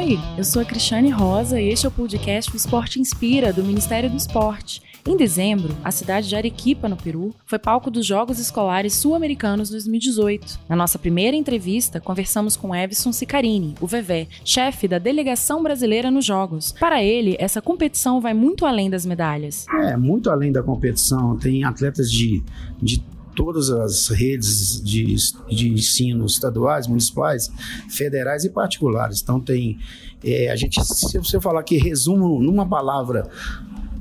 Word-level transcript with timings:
Oi, 0.00 0.18
eu 0.38 0.42
sou 0.42 0.62
a 0.62 0.64
Cristiane 0.64 1.10
Rosa 1.10 1.60
e 1.60 1.68
este 1.68 1.84
é 1.84 1.88
o 1.90 1.92
podcast 1.92 2.50
O 2.50 2.56
Esporte 2.56 2.98
Inspira, 2.98 3.52
do 3.52 3.62
Ministério 3.62 4.08
do 4.08 4.16
Esporte. 4.16 4.80
Em 5.06 5.14
dezembro, 5.14 5.76
a 5.84 5.90
cidade 5.90 6.26
de 6.26 6.34
Arequipa, 6.34 6.88
no 6.88 6.96
Peru, 6.96 7.34
foi 7.44 7.58
palco 7.58 7.90
dos 7.90 8.06
Jogos 8.06 8.38
Escolares 8.38 8.94
Sul-Americanos 8.94 9.68
2018. 9.68 10.58
Na 10.66 10.74
nossa 10.74 10.98
primeira 10.98 11.36
entrevista, 11.36 12.00
conversamos 12.00 12.56
com 12.56 12.74
Evson 12.74 13.12
Sicarini, 13.12 13.74
o 13.78 13.86
VV, 13.86 14.26
chefe 14.42 14.88
da 14.88 14.98
delegação 14.98 15.62
brasileira 15.62 16.10
nos 16.10 16.24
Jogos. 16.24 16.72
Para 16.72 17.04
ele, 17.04 17.36
essa 17.38 17.60
competição 17.60 18.22
vai 18.22 18.32
muito 18.32 18.64
além 18.64 18.88
das 18.88 19.04
medalhas. 19.04 19.66
É, 19.82 19.98
muito 19.98 20.30
além 20.30 20.50
da 20.50 20.62
competição. 20.62 21.36
Tem 21.36 21.62
atletas 21.62 22.10
de, 22.10 22.42
de 22.80 23.02
todas 23.40 23.70
as 23.70 24.08
redes 24.08 24.82
de, 24.82 25.16
de 25.48 25.72
ensino 25.72 26.26
estaduais, 26.26 26.86
municipais, 26.86 27.50
federais 27.88 28.44
e 28.44 28.50
particulares. 28.50 29.22
Então 29.22 29.40
tem 29.40 29.78
é, 30.22 30.50
a 30.50 30.56
gente, 30.56 30.78
se 30.84 31.16
você 31.16 31.40
falar 31.40 31.62
que 31.62 31.78
resumo 31.78 32.38
numa 32.38 32.68
palavra 32.68 33.30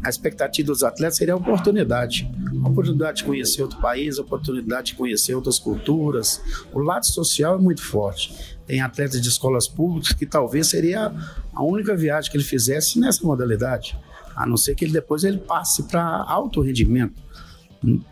a 0.03 0.09
expectativa 0.09 0.67
dos 0.67 0.83
atletas 0.83 1.17
seria 1.17 1.33
a 1.33 1.37
oportunidade. 1.37 2.29
A 2.63 2.69
oportunidade 2.69 3.17
de 3.17 3.23
conhecer 3.25 3.61
outro 3.61 3.79
país, 3.79 4.17
a 4.17 4.21
oportunidade 4.21 4.87
de 4.87 4.95
conhecer 4.95 5.35
outras 5.35 5.59
culturas. 5.59 6.41
O 6.73 6.79
lado 6.79 7.05
social 7.05 7.55
é 7.55 7.57
muito 7.57 7.81
forte. 7.81 8.33
Tem 8.65 8.81
atletas 8.81 9.21
de 9.21 9.27
escolas 9.27 9.67
públicas 9.67 10.13
que 10.13 10.25
talvez 10.25 10.67
seria 10.67 11.13
a 11.53 11.63
única 11.63 11.95
viagem 11.95 12.31
que 12.31 12.37
ele 12.37 12.43
fizesse 12.45 12.99
nessa 12.99 13.25
modalidade, 13.25 13.97
a 14.35 14.45
não 14.45 14.55
ser 14.55 14.75
que 14.75 14.85
ele 14.85 14.93
depois 14.93 15.23
ele 15.23 15.37
passe 15.37 15.83
para 15.83 16.01
alto 16.01 16.61
rendimento. 16.61 17.21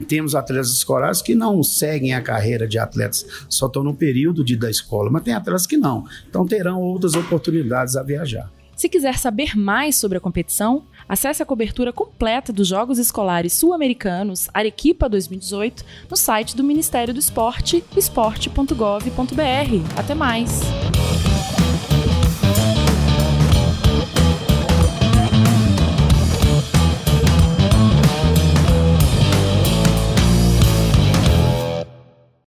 Temos 0.08 0.36
atletas 0.36 0.72
escolares 0.72 1.22
que 1.22 1.36
não 1.36 1.62
seguem 1.64 2.14
a 2.14 2.22
carreira 2.22 2.68
de 2.68 2.80
atletas, 2.80 3.26
só 3.50 3.68
estão 3.68 3.84
no 3.84 3.94
período 3.94 4.44
de, 4.44 4.56
da 4.56 4.70
escola, 4.70 5.10
mas 5.10 5.24
tem 5.24 5.34
atletas 5.34 5.66
que 5.66 5.78
não. 5.78 6.06
Então 6.30 6.46
terão 6.46 6.82
outras 6.82 7.14
oportunidades 7.14 7.96
a 7.96 8.04
viajar. 8.04 8.52
Se 8.78 8.88
quiser 8.88 9.18
saber 9.18 9.58
mais 9.58 9.96
sobre 9.96 10.20
a 10.20 10.22
competição, 10.22 10.84
acesse 11.10 11.42
a 11.42 11.46
cobertura 11.46 11.92
completa 11.92 12.54
dos 12.54 12.68
Jogos 12.68 13.00
Escolares 13.00 13.54
Sul-Americanos 13.54 14.50
Arequipa 14.54 15.10
2018 15.10 15.84
no 16.08 16.16
site 16.16 16.56
do 16.56 16.64
Ministério 16.64 17.12
do 17.12 17.20
Esporte, 17.20 17.84
esporte.gov.br. 17.96 19.98
Até 19.98 20.14
mais! 20.14 20.62